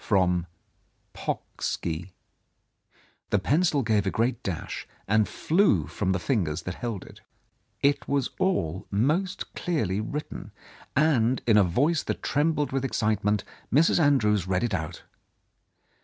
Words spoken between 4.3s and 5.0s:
dash